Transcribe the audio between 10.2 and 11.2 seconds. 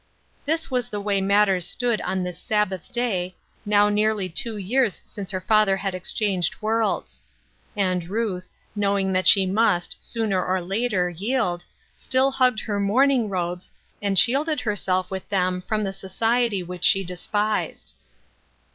or later,